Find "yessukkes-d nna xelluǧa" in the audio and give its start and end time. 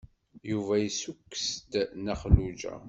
0.79-2.75